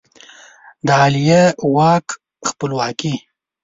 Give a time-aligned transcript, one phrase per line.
[0.85, 1.43] د عالیه
[1.75, 2.07] واک
[2.49, 3.13] خپلواکي